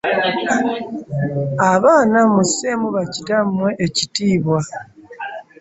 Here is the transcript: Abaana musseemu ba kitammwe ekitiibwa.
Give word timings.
Abaana 1.73 2.17
musseemu 2.33 2.87
ba 2.95 3.03
kitammwe 3.13 3.69
ekitiibwa. 3.85 4.59